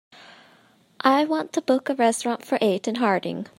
I 1.05 1.25
want 1.25 1.53
to 1.53 1.61
book 1.61 1.87
a 1.87 1.93
restaurant 1.93 2.43
for 2.43 2.57
eight 2.59 2.87
in 2.87 2.95
Harding. 2.95 3.45